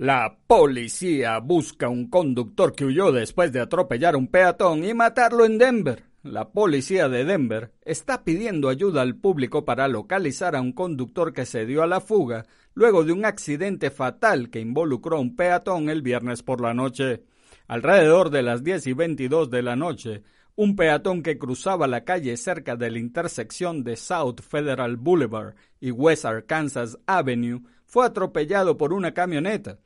La 0.00 0.34
policía 0.46 1.38
busca 1.40 1.90
un 1.90 2.08
conductor 2.08 2.74
que 2.74 2.86
huyó 2.86 3.12
después 3.12 3.52
de 3.52 3.60
atropellar 3.60 4.16
un 4.16 4.28
peatón 4.28 4.82
y 4.82 4.94
matarlo 4.94 5.44
en 5.44 5.58
Denver. 5.58 6.04
La 6.22 6.52
policía 6.52 7.10
de 7.10 7.26
Denver 7.26 7.74
está 7.82 8.24
pidiendo 8.24 8.70
ayuda 8.70 9.02
al 9.02 9.16
público 9.16 9.66
para 9.66 9.88
localizar 9.88 10.56
a 10.56 10.62
un 10.62 10.72
conductor 10.72 11.34
que 11.34 11.44
se 11.44 11.66
dio 11.66 11.82
a 11.82 11.86
la 11.86 12.00
fuga 12.00 12.46
luego 12.72 13.04
de 13.04 13.12
un 13.12 13.26
accidente 13.26 13.90
fatal 13.90 14.48
que 14.48 14.60
involucró 14.60 15.18
a 15.18 15.20
un 15.20 15.36
peatón 15.36 15.90
el 15.90 16.00
viernes 16.00 16.42
por 16.42 16.62
la 16.62 16.72
noche. 16.72 17.24
Alrededor 17.68 18.30
de 18.30 18.40
las 18.40 18.64
10 18.64 18.86
y 18.86 18.92
22 18.94 19.50
de 19.50 19.60
la 19.60 19.76
noche, 19.76 20.22
un 20.56 20.76
peatón 20.76 21.22
que 21.22 21.36
cruzaba 21.36 21.86
la 21.86 22.04
calle 22.04 22.38
cerca 22.38 22.74
de 22.74 22.90
la 22.90 22.98
intersección 23.00 23.84
de 23.84 23.96
South 23.96 24.40
Federal 24.40 24.96
Boulevard 24.96 25.56
y 25.78 25.90
West 25.90 26.24
Arkansas 26.24 26.96
Avenue 27.04 27.60
fue 27.84 28.06
atropellado 28.06 28.78
por 28.78 28.94
una 28.94 29.12
camioneta. 29.12 29.78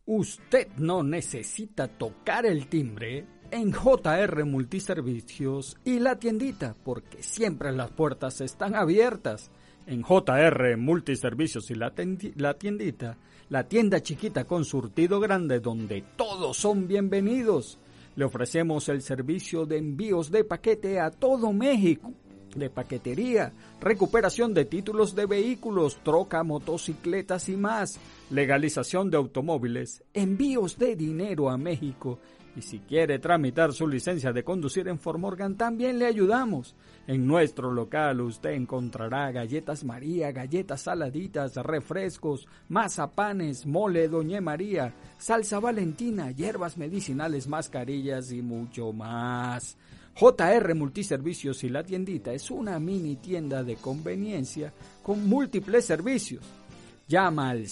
Usted 0.03 0.67
no 0.75 1.03
necesita 1.03 1.88
tocar 1.88 2.45
el 2.45 2.67
timbre 2.67 3.38
en 3.51 3.72
JR 3.72 4.46
Multiservicios 4.46 5.77
y 5.86 6.00
la 6.00 6.18
tiendita, 6.18 6.75
porque 6.84 7.24
siempre 7.24 7.72
las 7.72 7.91
puertas 7.91 8.41
están 8.41 8.75
abiertas. 8.75 9.51
En 9.88 10.03
JR 10.03 10.77
Multiservicios 10.77 11.72
y 11.72 11.75
la, 11.75 11.94
la 12.36 12.53
tiendita, 12.56 13.18
la 13.50 13.68
tienda 13.68 14.01
chiquita 14.01 14.46
con 14.46 14.65
surtido 14.65 15.20
grande 15.20 15.60
donde 15.60 16.03
todos 16.15 16.58
son 16.58 16.88
bienvenidos. 16.88 17.79
Le 18.15 18.25
ofrecemos 18.25 18.89
el 18.89 19.01
servicio 19.01 19.65
de 19.65 19.77
envíos 19.77 20.32
de 20.32 20.44
paquete 20.44 21.00
a 21.00 21.10
todo 21.10 21.51
México 21.53 22.13
de 22.56 22.70
paquetería, 22.70 23.53
recuperación 23.79 24.53
de 24.53 24.65
títulos 24.65 25.15
de 25.15 25.25
vehículos, 25.25 26.00
troca, 26.03 26.44
motocicletas 26.44 27.50
y 27.50 27.56
más, 27.56 28.00
legalización 28.29 29.10
de 29.10 29.18
automóviles, 29.18 30.03
envíos 30.13 30.77
de 30.77 30.96
dinero 30.96 31.50
a 31.50 31.58
México. 31.58 32.20
Y 32.59 32.61
si 32.61 32.79
quiere 32.79 33.19
tramitar 33.19 33.71
su 33.71 33.87
licencia 33.87 34.33
de 34.33 34.43
conducir 34.43 34.89
en 34.89 34.99
Formorgan, 34.99 35.55
también 35.55 35.97
le 35.97 36.05
ayudamos. 36.05 36.75
En 37.07 37.25
nuestro 37.25 37.71
local 37.71 38.19
usted 38.19 38.49
encontrará 38.49 39.31
galletas 39.31 39.85
María, 39.85 40.33
galletas 40.33 40.81
saladitas, 40.81 41.55
refrescos, 41.55 42.49
mazapanes, 42.67 43.65
mole 43.65 44.09
Doña 44.09 44.41
María, 44.41 44.93
salsa 45.17 45.61
valentina, 45.61 46.31
hierbas 46.31 46.77
medicinales, 46.77 47.47
mascarillas 47.47 48.33
y 48.33 48.41
mucho 48.41 48.91
más. 48.91 49.77
JR 50.19 50.75
Multiservicios 50.75 51.63
y 51.63 51.69
la 51.69 51.85
tiendita 51.85 52.33
es 52.33 52.51
una 52.51 52.77
mini 52.77 53.15
tienda 53.15 53.63
de 53.63 53.77
conveniencia 53.77 54.73
con 55.01 55.25
múltiples 55.29 55.85
servicios. 55.85 56.43
Llama 57.07 57.51
al 57.51 57.67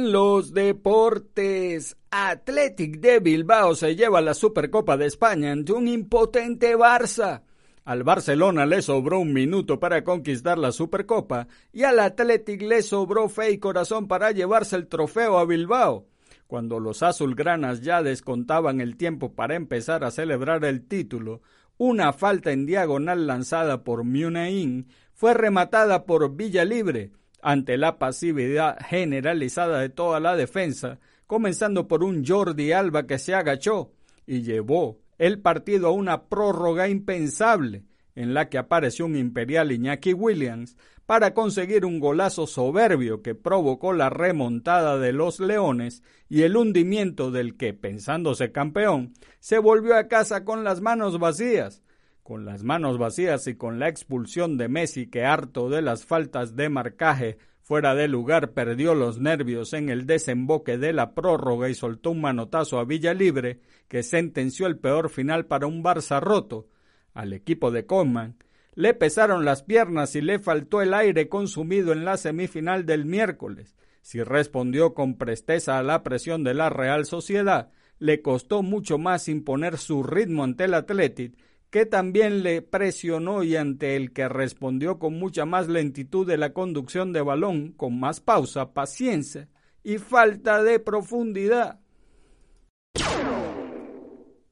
En 0.00 0.12
los 0.12 0.54
deportes, 0.54 1.94
Athletic 2.10 3.00
de 3.00 3.20
Bilbao 3.20 3.74
se 3.74 3.94
lleva 3.94 4.22
la 4.22 4.32
Supercopa 4.32 4.96
de 4.96 5.04
España 5.04 5.52
ante 5.52 5.74
un 5.74 5.88
impotente 5.88 6.74
Barça. 6.74 7.42
Al 7.84 8.02
Barcelona 8.02 8.64
le 8.64 8.80
sobró 8.80 9.20
un 9.20 9.34
minuto 9.34 9.78
para 9.78 10.02
conquistar 10.02 10.56
la 10.56 10.72
Supercopa 10.72 11.48
y 11.70 11.82
al 11.82 11.98
Athletic 11.98 12.62
le 12.62 12.80
sobró 12.80 13.28
fe 13.28 13.50
y 13.50 13.58
corazón 13.58 14.08
para 14.08 14.30
llevarse 14.30 14.76
el 14.76 14.88
trofeo 14.88 15.38
a 15.38 15.44
Bilbao. 15.44 16.06
Cuando 16.46 16.80
los 16.80 17.02
azulgranas 17.02 17.82
ya 17.82 18.02
descontaban 18.02 18.80
el 18.80 18.96
tiempo 18.96 19.34
para 19.34 19.54
empezar 19.54 20.02
a 20.02 20.10
celebrar 20.10 20.64
el 20.64 20.88
título, 20.88 21.42
una 21.76 22.14
falta 22.14 22.52
en 22.52 22.64
diagonal 22.64 23.26
lanzada 23.26 23.84
por 23.84 24.04
Munain 24.04 24.86
fue 25.12 25.34
rematada 25.34 26.06
por 26.06 26.34
Villa 26.34 26.64
Libre 26.64 27.10
ante 27.42 27.76
la 27.76 27.98
pasividad 27.98 28.78
generalizada 28.86 29.80
de 29.80 29.88
toda 29.88 30.20
la 30.20 30.36
defensa, 30.36 30.98
comenzando 31.26 31.88
por 31.88 32.04
un 32.04 32.24
Jordi 32.26 32.72
Alba 32.72 33.06
que 33.06 33.18
se 33.18 33.34
agachó 33.34 33.92
y 34.26 34.42
llevó 34.42 35.00
el 35.18 35.40
partido 35.40 35.88
a 35.88 35.92
una 35.92 36.24
prórroga 36.28 36.88
impensable 36.88 37.84
en 38.14 38.34
la 38.34 38.48
que 38.48 38.58
apareció 38.58 39.06
un 39.06 39.16
imperial 39.16 39.72
Iñaki 39.72 40.12
Williams 40.12 40.76
para 41.06 41.34
conseguir 41.34 41.84
un 41.84 41.98
golazo 41.98 42.46
soberbio 42.46 43.22
que 43.22 43.34
provocó 43.34 43.92
la 43.92 44.10
remontada 44.10 44.98
de 44.98 45.12
los 45.12 45.40
Leones 45.40 46.02
y 46.28 46.42
el 46.42 46.56
hundimiento 46.56 47.30
del 47.30 47.56
que, 47.56 47.74
pensándose 47.74 48.52
campeón, 48.52 49.12
se 49.40 49.58
volvió 49.58 49.96
a 49.96 50.06
casa 50.06 50.44
con 50.44 50.62
las 50.62 50.80
manos 50.80 51.18
vacías, 51.18 51.82
con 52.30 52.44
las 52.44 52.62
manos 52.62 52.96
vacías 52.96 53.48
y 53.48 53.56
con 53.56 53.80
la 53.80 53.88
expulsión 53.88 54.56
de 54.56 54.68
Messi 54.68 55.08
que 55.08 55.24
harto 55.24 55.68
de 55.68 55.82
las 55.82 56.06
faltas 56.06 56.54
de 56.54 56.68
marcaje 56.68 57.38
fuera 57.60 57.96
de 57.96 58.06
lugar 58.06 58.52
perdió 58.52 58.94
los 58.94 59.18
nervios 59.18 59.72
en 59.72 59.88
el 59.88 60.06
desemboque 60.06 60.78
de 60.78 60.92
la 60.92 61.16
prórroga 61.16 61.68
y 61.68 61.74
soltó 61.74 62.12
un 62.12 62.20
manotazo 62.20 62.78
a 62.78 62.84
Villa 62.84 63.14
Libre 63.14 63.58
que 63.88 64.04
sentenció 64.04 64.68
el 64.68 64.78
peor 64.78 65.10
final 65.10 65.46
para 65.46 65.66
un 65.66 65.82
Barça 65.82 66.20
roto. 66.20 66.68
Al 67.14 67.32
equipo 67.32 67.72
de 67.72 67.84
Coman 67.84 68.36
le 68.76 68.94
pesaron 68.94 69.44
las 69.44 69.64
piernas 69.64 70.14
y 70.14 70.20
le 70.20 70.38
faltó 70.38 70.82
el 70.82 70.94
aire 70.94 71.28
consumido 71.28 71.90
en 71.90 72.04
la 72.04 72.16
semifinal 72.16 72.86
del 72.86 73.06
miércoles. 73.06 73.74
Si 74.02 74.22
respondió 74.22 74.94
con 74.94 75.18
presteza 75.18 75.78
a 75.78 75.82
la 75.82 76.04
presión 76.04 76.44
de 76.44 76.54
la 76.54 76.70
Real 76.70 77.06
Sociedad, 77.06 77.72
le 77.98 78.22
costó 78.22 78.62
mucho 78.62 78.98
más 78.98 79.26
imponer 79.26 79.78
su 79.78 80.04
ritmo 80.04 80.44
ante 80.44 80.66
el 80.66 80.74
Athletic 80.74 81.34
que 81.70 81.86
también 81.86 82.42
le 82.42 82.62
presionó 82.62 83.42
y 83.42 83.56
ante 83.56 83.96
el 83.96 84.12
que 84.12 84.28
respondió 84.28 84.98
con 84.98 85.18
mucha 85.18 85.46
más 85.46 85.68
lentitud 85.68 86.26
de 86.26 86.36
la 86.36 86.52
conducción 86.52 87.12
de 87.12 87.22
balón, 87.22 87.72
con 87.72 87.98
más 87.98 88.20
pausa, 88.20 88.72
paciencia 88.72 89.48
y 89.84 89.98
falta 89.98 90.62
de 90.62 90.80
profundidad. 90.80 91.80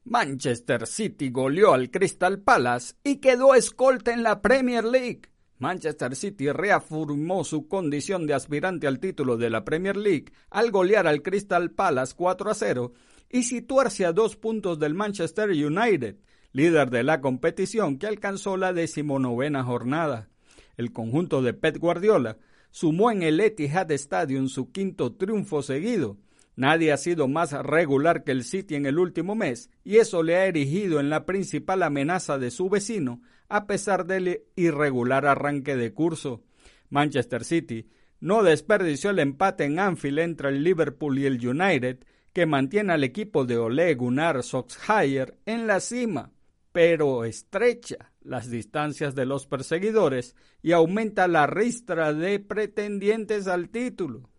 Manchester 0.05 0.87
City 0.87 1.29
goleó 1.29 1.73
al 1.73 1.91
Crystal 1.91 2.39
Palace 2.39 2.95
y 3.03 3.17
quedó 3.17 3.53
escolta 3.53 4.11
en 4.11 4.23
la 4.23 4.41
Premier 4.41 4.83
League. 4.83 5.21
Manchester 5.59 6.15
City 6.15 6.51
reafirmó 6.51 7.43
su 7.43 7.67
condición 7.67 8.25
de 8.25 8.33
aspirante 8.33 8.87
al 8.87 8.99
título 8.99 9.37
de 9.37 9.49
la 9.49 9.65
Premier 9.65 9.97
League 9.97 10.31
al 10.49 10.71
golear 10.71 11.05
al 11.05 11.21
Crystal 11.21 11.69
Palace 11.71 12.13
4 12.15 12.49
a 12.49 12.53
0 12.53 12.93
y 13.29 13.43
situarse 13.43 14.05
a 14.05 14.13
dos 14.13 14.35
puntos 14.35 14.79
del 14.79 14.95
Manchester 14.95 15.49
United, 15.49 16.15
líder 16.51 16.89
de 16.89 17.03
la 17.03 17.21
competición 17.21 17.97
que 17.97 18.07
alcanzó 18.07 18.57
la 18.57 18.73
decimonovena 18.73 19.63
jornada. 19.63 20.29
El 20.77 20.91
conjunto 20.91 21.41
de 21.41 21.53
Pep 21.53 21.77
Guardiola 21.77 22.37
sumó 22.71 23.11
en 23.11 23.23
el 23.23 23.39
Etihad 23.39 23.91
Stadium 23.91 24.47
su 24.47 24.71
quinto 24.71 25.13
triunfo 25.13 25.61
seguido. 25.61 26.17
Nadie 26.55 26.91
ha 26.91 26.97
sido 26.97 27.27
más 27.27 27.53
regular 27.53 28.23
que 28.23 28.31
el 28.31 28.43
City 28.43 28.75
en 28.75 28.85
el 28.85 28.99
último 28.99 29.35
mes 29.35 29.69
y 29.83 29.97
eso 29.97 30.23
le 30.23 30.35
ha 30.35 30.45
erigido 30.45 30.99
en 30.99 31.09
la 31.09 31.25
principal 31.25 31.83
amenaza 31.83 32.37
de 32.37 32.51
su 32.51 32.69
vecino 32.69 33.21
a 33.47 33.65
pesar 33.65 34.05
del 34.05 34.43
irregular 34.55 35.25
arranque 35.25 35.75
de 35.75 35.93
curso. 35.93 36.43
Manchester 36.89 37.43
City 37.43 37.87
no 38.19 38.43
desperdició 38.43 39.11
el 39.11 39.19
empate 39.19 39.63
en 39.63 39.79
Anfield 39.79 40.19
entre 40.19 40.49
el 40.49 40.63
Liverpool 40.63 41.17
y 41.19 41.25
el 41.25 41.47
United, 41.47 42.03
que 42.33 42.45
mantiene 42.45 42.93
al 42.93 43.03
equipo 43.03 43.45
de 43.45 43.57
Ole 43.57 43.95
Gunnar 43.95 44.43
Solskjaer 44.43 45.37
en 45.45 45.65
la 45.65 45.79
cima 45.79 46.31
pero 46.71 47.25
estrecha 47.25 48.11
las 48.21 48.49
distancias 48.49 49.15
de 49.15 49.25
los 49.25 49.47
perseguidores 49.47 50.35
y 50.61 50.71
aumenta 50.71 51.27
la 51.27 51.47
ristra 51.47 52.13
de 52.13 52.39
pretendientes 52.39 53.47
al 53.47 53.69
título. 53.69 54.29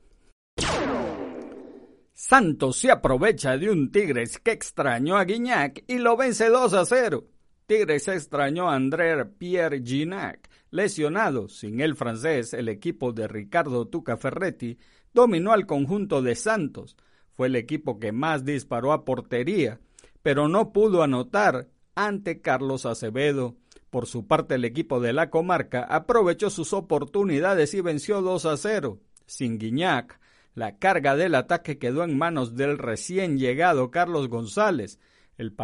Santos 2.12 2.76
se 2.76 2.90
aprovecha 2.90 3.56
de 3.56 3.70
un 3.70 3.90
Tigres 3.90 4.38
que 4.38 4.52
extrañó 4.52 5.16
a 5.16 5.24
Guignac 5.24 5.84
y 5.86 5.98
lo 5.98 6.16
vence 6.16 6.48
2 6.50 6.74
a 6.74 6.84
0. 6.84 7.26
Tigres 7.66 8.08
extrañó 8.08 8.68
a 8.68 8.74
André 8.74 9.24
Pierre 9.24 9.80
Gignac. 9.82 10.50
Lesionado, 10.70 11.48
sin 11.48 11.80
el 11.80 11.96
francés, 11.96 12.52
el 12.52 12.68
equipo 12.68 13.12
de 13.12 13.26
Ricardo 13.26 13.88
Tuca 13.88 14.16
Ferretti 14.16 14.78
dominó 15.14 15.52
al 15.52 15.66
conjunto 15.66 16.20
de 16.20 16.34
Santos. 16.34 16.96
Fue 17.32 17.46
el 17.46 17.56
equipo 17.56 17.98
que 17.98 18.12
más 18.12 18.44
disparó 18.44 18.92
a 18.92 19.04
portería, 19.04 19.80
pero 20.22 20.48
no 20.48 20.72
pudo 20.72 21.02
anotar 21.02 21.68
ante 22.06 22.40
Carlos 22.40 22.86
Acevedo. 22.86 23.56
Por 23.90 24.06
su 24.06 24.26
parte, 24.26 24.54
el 24.54 24.64
equipo 24.64 25.00
de 25.00 25.12
la 25.12 25.30
comarca 25.30 25.82
aprovechó 25.82 26.48
sus 26.48 26.72
oportunidades 26.72 27.74
y 27.74 27.80
venció 27.80 28.22
2 28.22 28.46
a 28.46 28.56
0. 28.56 28.98
Sin 29.26 29.58
Guiñac, 29.58 30.18
la 30.54 30.78
carga 30.78 31.14
del 31.16 31.34
ataque 31.34 31.78
quedó 31.78 32.02
en 32.04 32.16
manos 32.16 32.56
del 32.56 32.78
recién 32.78 33.38
llegado 33.38 33.90
Carlos 33.90 34.28
González. 34.28 34.98
El, 35.36 35.54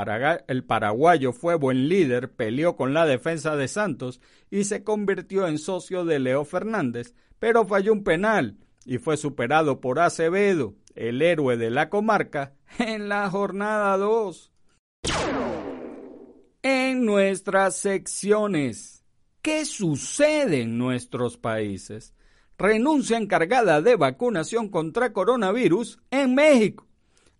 el, 0.48 0.64
paraguayo 0.64 1.32
fue 1.32 1.54
buen 1.54 1.88
líder, 1.88 2.32
peleó 2.32 2.76
con 2.76 2.94
la 2.94 3.06
defensa 3.06 3.56
de 3.56 3.68
Santos 3.68 4.20
y 4.50 4.64
se 4.64 4.84
convirtió 4.84 5.46
en 5.46 5.58
socio 5.58 6.04
de 6.04 6.18
Leo 6.18 6.44
Fernández, 6.44 7.14
pero 7.38 7.66
falló 7.66 7.92
un 7.92 8.04
penal 8.04 8.56
y 8.84 8.98
fue 8.98 9.16
superado 9.16 9.80
por 9.80 10.00
Acevedo, 10.00 10.74
el 10.94 11.20
héroe 11.20 11.56
de 11.56 11.70
la 11.70 11.90
comarca, 11.90 12.54
en 12.78 13.08
la 13.08 13.28
jornada 13.28 13.96
2 13.98 14.52
en 16.68 17.04
nuestras 17.04 17.76
secciones. 17.76 19.04
¿Qué 19.40 19.64
sucede 19.64 20.62
en 20.62 20.78
nuestros 20.78 21.36
países? 21.36 22.12
Renuncia 22.58 23.18
encargada 23.18 23.80
de 23.80 23.94
vacunación 23.94 24.68
contra 24.68 25.12
coronavirus 25.12 26.00
en 26.10 26.34
México. 26.34 26.88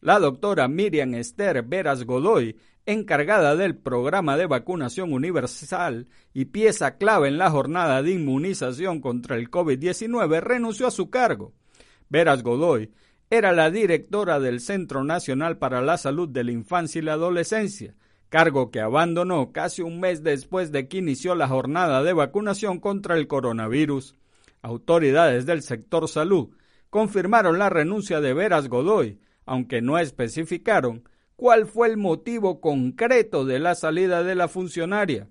La 0.00 0.20
doctora 0.20 0.68
Miriam 0.68 1.12
Esther 1.14 1.64
Veras 1.64 2.04
Godoy, 2.04 2.56
encargada 2.84 3.56
del 3.56 3.76
programa 3.76 4.36
de 4.36 4.46
vacunación 4.46 5.12
universal 5.12 6.06
y 6.32 6.44
pieza 6.44 6.96
clave 6.96 7.26
en 7.26 7.38
la 7.38 7.50
jornada 7.50 8.04
de 8.04 8.12
inmunización 8.12 9.00
contra 9.00 9.34
el 9.34 9.50
COVID-19, 9.50 10.40
renunció 10.40 10.86
a 10.86 10.92
su 10.92 11.10
cargo. 11.10 11.52
Veras 12.08 12.44
Godoy 12.44 12.92
era 13.28 13.50
la 13.50 13.72
directora 13.72 14.38
del 14.38 14.60
Centro 14.60 15.02
Nacional 15.02 15.58
para 15.58 15.80
la 15.80 15.98
Salud 15.98 16.28
de 16.28 16.44
la 16.44 16.52
Infancia 16.52 17.00
y 17.00 17.02
la 17.02 17.14
Adolescencia, 17.14 17.96
cargo 18.28 18.70
que 18.70 18.80
abandonó 18.80 19.52
casi 19.52 19.82
un 19.82 20.00
mes 20.00 20.22
después 20.22 20.72
de 20.72 20.88
que 20.88 20.98
inició 20.98 21.34
la 21.34 21.48
jornada 21.48 22.02
de 22.02 22.12
vacunación 22.12 22.80
contra 22.80 23.16
el 23.16 23.26
coronavirus. 23.26 24.14
Autoridades 24.62 25.46
del 25.46 25.62
sector 25.62 26.08
salud 26.08 26.50
confirmaron 26.90 27.58
la 27.58 27.68
renuncia 27.68 28.20
de 28.20 28.34
Veras 28.34 28.68
Godoy, 28.68 29.20
aunque 29.44 29.80
no 29.80 29.98
especificaron 29.98 31.08
cuál 31.36 31.66
fue 31.66 31.88
el 31.88 31.96
motivo 31.96 32.60
concreto 32.60 33.44
de 33.44 33.58
la 33.58 33.74
salida 33.74 34.22
de 34.22 34.34
la 34.34 34.48
funcionaria. 34.48 35.28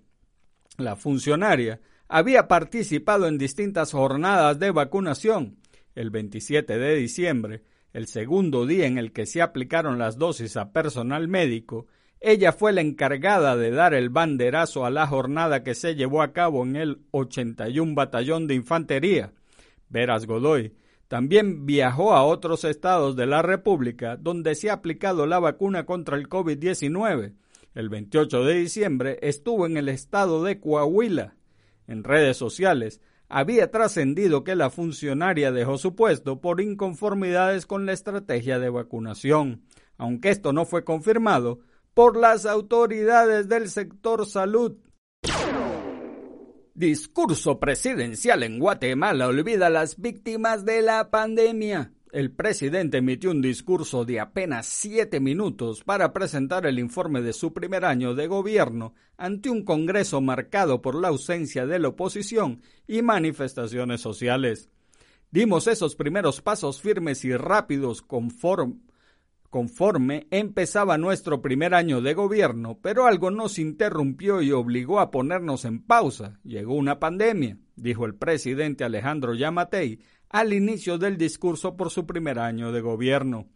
La 0.78 0.96
funcionaria 0.96 1.82
había 2.08 2.48
participado 2.48 3.28
en 3.28 3.38
distintas 3.38 3.92
jornadas 3.92 4.60
de 4.60 4.72
vacunación. 4.72 5.58
El 5.96 6.12
27 6.12 6.78
de 6.78 6.96
diciembre, 6.96 7.64
el 7.94 8.08
segundo 8.08 8.66
día 8.66 8.86
en 8.86 8.98
el 8.98 9.12
que 9.12 9.26
se 9.26 9.42
aplicaron 9.42 9.98
las 9.98 10.18
dosis 10.18 10.58
a 10.58 10.72
personal 10.72 11.28
médico, 11.28 11.88
ella 12.22 12.52
fue 12.52 12.74
la 12.74 12.82
encargada 12.82 13.56
de 13.56 13.72
dar 13.72 13.94
el 13.94 14.10
banderazo 14.10 14.86
a 14.86 14.90
la 14.90 15.08
jornada 15.08 15.64
que 15.64 15.76
se 15.76 15.96
llevó 15.96 16.22
a 16.22 16.34
cabo 16.34 16.64
en 16.64 16.76
el 16.76 17.02
81 17.12 17.94
Batallón 17.94 18.48
de 18.48 18.56
Infantería. 18.56 19.34
Veras 19.90 20.26
Godoy 20.26 20.74
también 21.08 21.66
viajó 21.66 22.14
a 22.14 22.24
otros 22.24 22.64
estados 22.64 23.16
de 23.16 23.28
la 23.28 23.42
República 23.42 24.18
donde 24.18 24.56
se 24.56 24.70
ha 24.70 24.74
aplicado 24.74 25.28
la 25.28 25.40
vacuna 25.40 25.86
contra 25.86 26.18
el 26.18 26.28
COVID-19. 26.28 27.34
El 27.76 27.90
28 27.90 28.44
de 28.44 28.54
diciembre 28.56 29.20
estuvo 29.22 29.66
en 29.66 29.78
el 29.78 29.90
estado 29.90 30.44
de 30.44 30.60
Coahuila. 30.60 31.36
En 31.88 32.04
redes 32.04 32.38
sociales 32.38 33.02
había 33.30 33.70
trascendido 33.70 34.44
que 34.44 34.56
la 34.56 34.70
funcionaria 34.70 35.52
dejó 35.52 35.78
su 35.78 35.96
puesto 35.96 36.42
por 36.42 36.62
inconformidades 36.62 37.66
con 37.66 37.86
la 37.86 37.94
estrategia 37.94 38.60
de 38.60 38.70
vacunación. 38.70 39.64
Aunque 39.98 40.30
esto 40.30 40.54
no 40.54 40.66
fue 40.66 40.84
confirmado 40.84 41.60
por 41.96 42.18
las 42.18 42.46
autoridades 42.46 43.48
del 43.48 43.70
sector 43.70 44.28
salud. 44.28 44.76
Discurso 46.74 47.58
presidencial 47.58 48.44
en 48.44 48.60
Guatemala 48.60 49.28
olvida 49.28 49.68
a 49.68 49.70
las 49.70 49.98
víctimas 49.98 50.66
de 50.66 50.82
la 50.82 51.10
pandemia. 51.10 51.94
El 52.12 52.32
presidente 52.32 52.98
emitió 52.98 53.32
un 53.32 53.42
discurso 53.42 54.04
de 54.04 54.20
apenas 54.20 54.66
siete 54.66 55.22
minutos 55.22 55.84
para 55.86 56.12
presentar 56.12 56.66
el 56.66 56.80
informe 56.80 57.22
de 57.22 57.32
su 57.32 57.54
primer 57.54 57.86
año 57.86 58.14
de 58.14 58.28
gobierno 58.28 58.94
ante 59.18 59.50
un 59.50 59.64
Congreso 59.64 60.20
marcado 60.20 60.82
por 60.82 60.96
la 60.96 61.08
ausencia 61.08 61.66
de 61.66 61.80
la 61.80 61.90
oposición 61.90 62.62
y 62.88 63.04
manifestaciones 63.04 64.02
sociales. 64.02 64.70
Dimos 65.32 65.68
esos 65.68 65.96
primeros 65.96 66.42
pasos 66.42 66.82
firmes 66.82 67.24
y 67.24 67.36
rápidos 67.36 68.02
conforme 68.02 68.80
conforme 69.56 70.28
empezaba 70.32 70.98
nuestro 70.98 71.42
primer 71.42 71.74
año 71.76 72.02
de 72.02 72.14
gobierno, 72.14 72.78
pero 72.82 73.06
algo 73.06 73.32
nos 73.32 73.58
interrumpió 73.58 74.42
y 74.42 74.52
obligó 74.52 75.00
a 75.00 75.12
ponernos 75.12 75.64
en 75.64 75.82
pausa. 75.82 76.42
Llegó 76.44 76.74
una 76.76 77.00
pandemia, 77.00 77.58
dijo 77.78 78.06
el 78.06 78.16
presidente 78.16 78.84
Alejandro 78.84 79.34
Yamatei 79.34 80.02
al 80.28 80.52
inicio 80.52 80.98
del 80.98 81.16
discurso 81.16 81.78
por 81.78 81.90
su 81.90 82.06
primer 82.06 82.38
año 82.38 82.74
de 82.74 82.82
gobierno. 82.82 83.48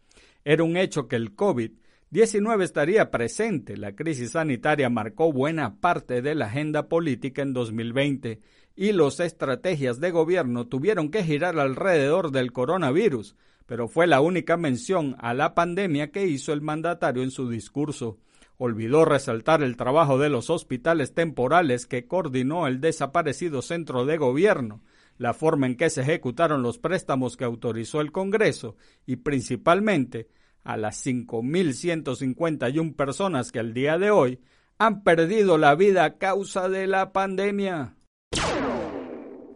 Era 0.45 0.63
un 0.63 0.77
hecho 0.77 1.09
que 1.09 1.17
el 1.17 1.35
COVID-19 1.35 2.63
estaría 2.63 3.11
presente. 3.11 3.75
La 3.75 3.93
crisis 3.93 4.31
sanitaria 4.31 4.89
marcó 4.89 5.33
buena 5.33 5.81
parte 5.81 6.21
de 6.21 6.33
la 6.33 6.45
agenda 6.45 6.87
política 6.87 7.41
en 7.41 7.51
2020 7.51 8.39
y 8.79 8.93
las 8.93 9.19
estrategias 9.19 9.99
de 9.99 10.11
gobierno 10.11 10.67
tuvieron 10.67 11.11
que 11.11 11.23
girar 11.23 11.59
alrededor 11.59 12.31
del 12.31 12.53
coronavirus 12.53 13.35
pero 13.69 13.87
fue 13.87 14.07
la 14.07 14.19
única 14.19 14.57
mención 14.57 15.15
a 15.19 15.35
la 15.35 15.53
pandemia 15.53 16.11
que 16.11 16.25
hizo 16.25 16.53
el 16.53 16.61
mandatario 16.61 17.21
en 17.21 17.29
su 17.29 17.51
discurso. 17.51 18.17
Olvidó 18.57 19.05
resaltar 19.05 19.61
el 19.61 19.77
trabajo 19.77 20.17
de 20.17 20.29
los 20.29 20.49
hospitales 20.49 21.13
temporales 21.13 21.85
que 21.85 22.07
coordinó 22.07 22.65
el 22.65 22.81
desaparecido 22.81 23.61
centro 23.61 24.07
de 24.07 24.17
gobierno, 24.17 24.81
la 25.19 25.35
forma 25.35 25.67
en 25.67 25.77
que 25.77 25.91
se 25.91 26.01
ejecutaron 26.01 26.63
los 26.63 26.79
préstamos 26.79 27.37
que 27.37 27.43
autorizó 27.43 28.01
el 28.01 28.11
Congreso 28.11 28.75
y 29.05 29.17
principalmente 29.17 30.29
a 30.63 30.75
las 30.75 31.05
5.151 31.05 32.95
personas 32.95 33.51
que 33.51 33.59
al 33.59 33.75
día 33.75 33.99
de 33.99 34.09
hoy 34.09 34.39
han 34.79 35.03
perdido 35.03 35.59
la 35.59 35.75
vida 35.75 36.05
a 36.05 36.17
causa 36.17 36.69
de 36.69 36.87
la 36.87 37.13
pandemia. 37.13 37.98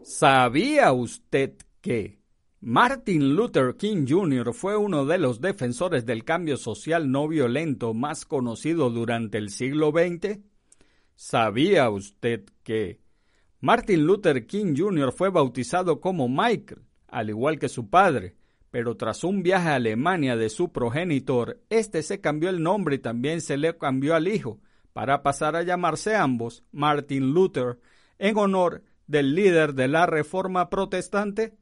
¿Sabía 0.04 0.92
usted 0.92 1.54
que 1.80 2.20
Martin 2.60 3.36
Luther 3.36 3.76
King 3.78 4.06
Jr. 4.08 4.54
fue 4.54 4.76
uno 4.76 5.06
de 5.06 5.18
los 5.18 5.40
defensores 5.40 6.06
del 6.06 6.26
cambio 6.26 6.58
social 6.58 7.10
no 7.10 7.28
violento 7.28 7.94
más 7.94 8.26
conocido 8.26 8.90
durante 8.90 9.38
el 9.38 9.50
siglo 9.50 9.92
XX. 9.92 10.40
¿Sabía 11.16 11.90
usted 11.90 12.44
que 12.64 13.00
Martin 13.62 14.06
Luther 14.06 14.46
King 14.46 14.76
Jr. 14.78 15.14
fue 15.14 15.30
bautizado 15.30 16.02
como 16.02 16.28
Michael, 16.28 16.82
al 17.08 17.30
igual 17.30 17.58
que 17.58 17.70
su 17.70 17.90
padre, 17.90 18.36
pero 18.72 18.98
tras 18.98 19.24
un 19.24 19.42
viaje 19.42 19.70
a 19.70 19.76
Alemania 19.76 20.36
de 20.36 20.50
su 20.50 20.74
progenitor, 20.74 21.62
este 21.70 22.04
se 22.04 22.20
cambió 22.20 22.50
el 22.50 22.62
nombre 22.62 22.96
y 22.96 23.00
también 23.00 23.40
se 23.40 23.56
le 23.56 23.78
cambió 23.78 24.16
al 24.16 24.28
hijo, 24.28 24.60
para 24.92 25.24
pasar 25.24 25.56
a 25.56 25.64
llamarse 25.64 26.14
ambos 26.14 26.66
Martin 26.74 27.34
Luther, 27.34 27.80
en 28.20 28.38
honor 28.38 28.84
del 29.08 29.36
líder 29.36 29.74
de 29.74 29.88
la 29.88 30.06
Reforma 30.06 30.70
Protestante? 30.70 31.58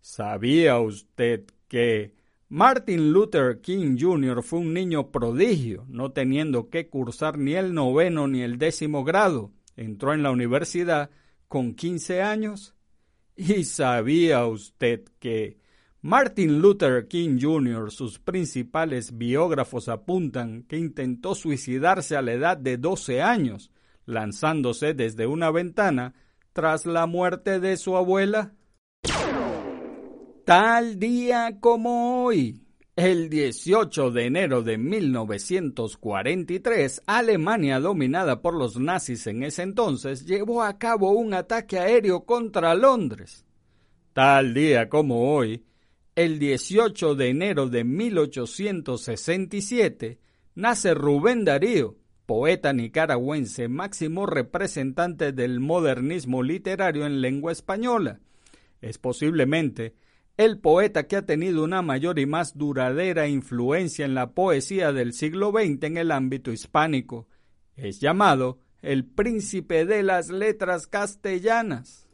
¿Sabía 0.00 0.78
usted 0.78 1.44
que 1.68 2.14
Martin 2.48 3.12
Luther 3.12 3.60
King 3.60 3.96
Jr. 4.00 4.42
fue 4.42 4.60
un 4.60 4.72
niño 4.72 5.10
prodigio, 5.10 5.84
no 5.88 6.12
teniendo 6.12 6.70
que 6.70 6.88
cursar 6.88 7.38
ni 7.38 7.54
el 7.54 7.74
noveno 7.74 8.28
ni 8.28 8.42
el 8.42 8.58
décimo 8.58 9.04
grado? 9.04 9.52
Entró 9.76 10.14
en 10.14 10.22
la 10.22 10.30
universidad 10.30 11.10
con 11.46 11.74
15 11.74 12.22
años. 12.22 12.74
¿Y 13.36 13.64
sabía 13.64 14.46
usted 14.46 15.04
que 15.18 15.58
Martin 16.00 16.60
Luther 16.60 17.08
King 17.08 17.38
Jr., 17.40 17.90
sus 17.90 18.18
principales 18.18 19.18
biógrafos 19.18 19.88
apuntan 19.88 20.62
que 20.62 20.78
intentó 20.78 21.34
suicidarse 21.34 22.16
a 22.16 22.22
la 22.22 22.32
edad 22.32 22.56
de 22.56 22.76
12 22.76 23.20
años, 23.20 23.70
lanzándose 24.06 24.94
desde 24.94 25.26
una 25.26 25.50
ventana 25.50 26.14
tras 26.58 26.86
la 26.86 27.06
muerte 27.06 27.60
de 27.60 27.76
su 27.76 27.96
abuela? 27.96 28.52
Tal 30.44 30.98
día 30.98 31.60
como 31.60 32.24
hoy, 32.24 32.64
el 32.96 33.30
18 33.30 34.10
de 34.10 34.24
enero 34.24 34.64
de 34.64 34.76
1943, 34.76 37.04
Alemania, 37.06 37.78
dominada 37.78 38.42
por 38.42 38.54
los 38.54 38.76
nazis 38.76 39.28
en 39.28 39.44
ese 39.44 39.62
entonces, 39.62 40.26
llevó 40.26 40.64
a 40.64 40.78
cabo 40.78 41.12
un 41.12 41.32
ataque 41.32 41.78
aéreo 41.78 42.24
contra 42.24 42.74
Londres. 42.74 43.46
Tal 44.12 44.52
día 44.52 44.88
como 44.88 45.32
hoy, 45.32 45.64
el 46.16 46.40
18 46.40 47.14
de 47.14 47.28
enero 47.28 47.68
de 47.68 47.84
1867, 47.84 50.18
nace 50.56 50.92
Rubén 50.92 51.44
Darío, 51.44 51.98
poeta 52.28 52.74
nicaragüense 52.74 53.68
máximo 53.68 54.26
representante 54.26 55.32
del 55.32 55.60
modernismo 55.60 56.42
literario 56.42 57.06
en 57.06 57.22
lengua 57.22 57.52
española. 57.52 58.20
Es 58.82 58.98
posiblemente 58.98 59.94
el 60.36 60.58
poeta 60.58 61.06
que 61.06 61.16
ha 61.16 61.24
tenido 61.24 61.64
una 61.64 61.80
mayor 61.80 62.18
y 62.18 62.26
más 62.26 62.58
duradera 62.58 63.28
influencia 63.28 64.04
en 64.04 64.14
la 64.14 64.32
poesía 64.32 64.92
del 64.92 65.14
siglo 65.14 65.52
XX 65.52 65.84
en 65.84 65.96
el 65.96 66.10
ámbito 66.10 66.52
hispánico. 66.52 67.28
Es 67.76 67.98
llamado 67.98 68.58
el 68.82 69.06
príncipe 69.06 69.86
de 69.86 70.02
las 70.02 70.28
letras 70.28 70.86
castellanas. 70.86 72.10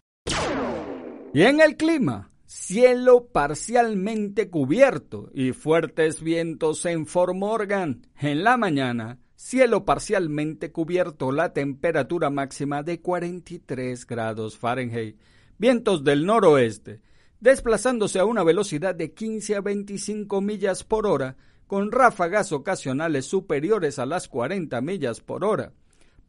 Y 1.33 1.43
en 1.43 1.61
el 1.61 1.77
clima, 1.77 2.31
cielo 2.47 3.31
parcialmente 3.33 4.49
cubierto 4.49 5.29
y 5.35 5.51
fuertes 5.51 6.23
vientos 6.23 6.87
en 6.87 7.05
Fort 7.07 7.35
Morgan. 7.35 8.07
En 8.21 8.45
la 8.45 8.57
mañana, 8.57 9.19
cielo 9.45 9.85
parcialmente 9.85 10.73
cubierto, 10.73 11.31
la 11.31 11.53
temperatura 11.53 12.31
máxima 12.31 12.83
de 12.83 13.03
43 13.03 14.07
grados 14.07 14.57
Fahrenheit. 14.57 15.19
Vientos 15.59 16.03
del 16.03 16.25
noroeste 16.25 17.03
desplazándose 17.41 18.19
a 18.19 18.25
una 18.25 18.43
velocidad 18.43 18.95
de 18.95 19.13
15 19.13 19.57
a 19.57 19.61
25 19.61 20.41
millas 20.41 20.83
por 20.83 21.07
hora, 21.07 21.37
con 21.67 21.93
ráfagas 21.93 22.53
ocasionales 22.53 23.27
superiores 23.27 23.99
a 23.99 24.07
las 24.07 24.29
40 24.29 24.81
millas 24.81 25.21
por 25.21 25.45
hora, 25.45 25.75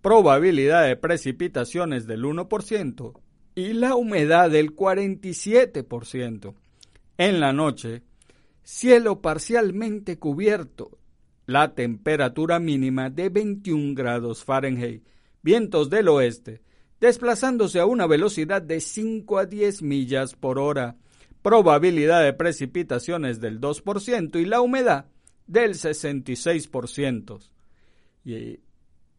probabilidad 0.02 0.86
de 0.86 0.98
precipitaciones 0.98 2.08
del 2.08 2.26
1% 2.26 3.14
y 3.56 3.72
la 3.72 3.96
humedad 3.96 4.52
del 4.52 4.76
47%. 4.76 6.54
En 7.18 7.40
la 7.40 7.54
noche, 7.54 8.04
cielo 8.62 9.22
parcialmente 9.22 10.20
cubierto, 10.20 11.00
la 11.46 11.74
temperatura 11.74 12.60
mínima 12.60 13.10
de 13.10 13.30
21 13.30 13.94
grados 13.94 14.44
Fahrenheit, 14.44 15.04
vientos 15.42 15.90
del 15.90 16.08
oeste, 16.08 16.62
desplazándose 17.00 17.80
a 17.80 17.86
una 17.86 18.08
velocidad 18.08 18.62
de 18.62 18.80
5 18.80 19.38
a 19.38 19.46
10 19.46 19.82
millas 19.84 20.36
por 20.36 20.58
hora, 20.58 20.98
probabilidad 21.42 22.24
de 22.24 22.34
precipitaciones 22.34 23.40
del 23.40 23.62
2% 23.62 24.42
y 24.42 24.46
la 24.46 24.62
humedad 24.62 25.06
del 25.46 25.76
66%. 25.76 27.40
Y 28.24 28.60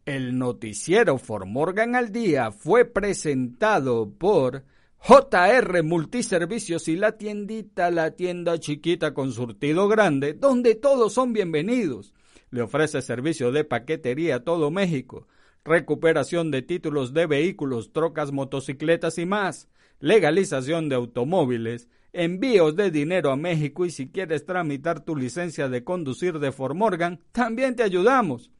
el 0.04 0.38
noticiero 0.38 1.18
Formorgan 1.18 1.94
al 1.94 2.10
Día 2.10 2.50
fue 2.50 2.84
presentado 2.84 4.10
por 4.10 4.64
JR 4.98 5.82
Multiservicios 5.84 6.88
y 6.88 6.96
la 6.96 7.12
tiendita, 7.12 7.90
la 7.92 8.12
tienda 8.12 8.58
chiquita 8.58 9.14
con 9.14 9.30
surtido 9.30 9.86
grande, 9.86 10.34
donde 10.34 10.74
todos 10.74 11.12
son 11.12 11.32
bienvenidos. 11.32 12.12
Le 12.50 12.62
ofrece 12.62 13.02
servicio 13.02 13.52
de 13.52 13.64
paquetería 13.64 14.36
a 14.36 14.44
todo 14.44 14.70
México, 14.70 15.26
recuperación 15.64 16.50
de 16.50 16.62
títulos 16.62 17.12
de 17.12 17.26
vehículos, 17.26 17.92
trocas, 17.92 18.32
motocicletas 18.32 19.18
y 19.18 19.26
más, 19.26 19.68
legalización 20.00 20.88
de 20.88 20.96
automóviles, 20.96 21.88
envíos 22.12 22.76
de 22.76 22.90
dinero 22.90 23.30
a 23.30 23.36
México 23.36 23.84
y 23.84 23.90
si 23.90 24.08
quieres 24.08 24.46
tramitar 24.46 25.04
tu 25.04 25.16
licencia 25.16 25.68
de 25.68 25.84
conducir 25.84 26.38
de 26.38 26.52
Formorgan, 26.52 27.20
también 27.32 27.76
te 27.76 27.82
ayudamos. 27.82 28.50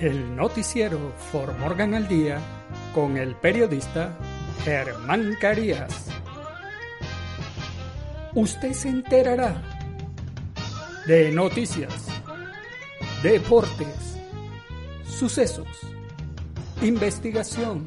El 0.00 0.36
noticiero 0.36 1.12
For 1.32 1.52
Morgan 1.58 1.94
al 1.94 2.06
Día 2.06 2.38
con 2.94 3.16
el 3.16 3.34
periodista 3.34 4.16
Germán 4.62 5.36
Carías. 5.40 6.06
Usted 8.36 8.72
se 8.72 8.88
enterará 8.88 9.60
de 11.08 11.32
noticias, 11.32 12.06
deportes, 13.24 14.16
sucesos, 15.04 15.66
investigación, 16.82 17.86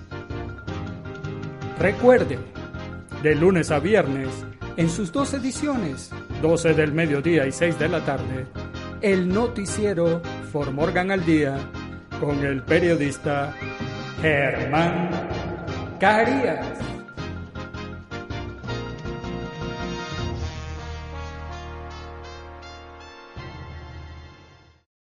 Recuerde, 1.81 2.37
de 3.23 3.33
lunes 3.33 3.71
a 3.71 3.79
viernes, 3.79 4.27
en 4.77 4.87
sus 4.87 5.11
dos 5.11 5.33
ediciones, 5.33 6.11
12 6.39 6.75
del 6.75 6.91
mediodía 6.91 7.47
y 7.47 7.51
6 7.51 7.79
de 7.79 7.89
la 7.89 8.05
tarde, 8.05 8.45
el 9.01 9.27
noticiero 9.27 10.21
For 10.51 10.69
Morgan 10.69 11.09
al 11.09 11.25
Día 11.25 11.57
con 12.19 12.45
el 12.45 12.61
periodista 12.61 13.55
Germán 14.21 15.09
Carías. 15.99 16.90